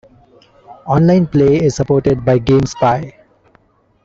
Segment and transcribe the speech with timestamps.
[0.87, 3.13] Online play is supported by GameSpy.